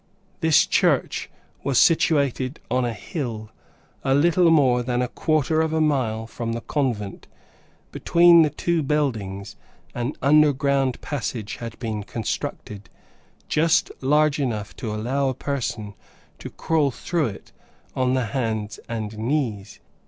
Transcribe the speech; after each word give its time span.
This 0.39 0.65
church 0.65 1.29
was 1.63 1.77
situated 1.79 2.59
on 2.71 2.85
a 2.85 2.91
hill, 2.91 3.51
a 4.03 4.15
little 4.15 4.49
more 4.49 4.81
than 4.81 4.99
a 4.99 5.07
quarter 5.07 5.61
of 5.61 5.73
a 5.73 5.79
mile 5.79 6.25
from 6.25 6.53
the 6.53 6.61
convent. 6.61 7.27
Between 7.91 8.41
the 8.41 8.49
two 8.49 8.81
buildings, 8.81 9.57
an 9.93 10.13
under 10.19 10.53
ground 10.53 10.99
passage 11.01 11.57
had 11.57 11.77
been 11.77 12.01
constructed, 12.03 12.89
just 13.47 13.91
large 14.01 14.39
enough 14.39 14.75
to 14.77 14.91
allow 14.91 15.29
a 15.29 15.35
person 15.35 15.93
to 16.39 16.49
crawl 16.49 16.89
through 16.89 17.27
it 17.27 17.51
on 17.95 18.15
the 18.15 18.25
hands 18.25 18.79
and 18.89 19.15
knees. 19.19 19.79